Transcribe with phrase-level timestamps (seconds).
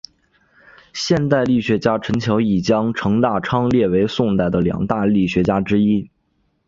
[0.93, 6.09] 现代郦学家陈桥驿将程大昌列为宋代的两大郦学家之一。